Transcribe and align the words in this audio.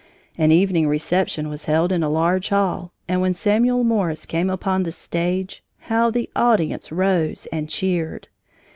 An 0.35 0.51
evening 0.51 0.87
reception 0.87 1.47
was 1.47 1.65
held 1.65 1.91
in 1.91 2.01
a 2.01 2.09
large 2.09 2.49
hall, 2.49 2.91
and 3.07 3.21
when 3.21 3.35
Samuel 3.35 3.83
Morse 3.83 4.25
came 4.25 4.49
upon 4.49 4.81
the 4.81 4.91
stage, 4.91 5.63
how 5.91 6.09
the 6.09 6.27
audience 6.35 6.91
rose 6.91 7.47
and 7.51 7.69
cheered! 7.69 8.27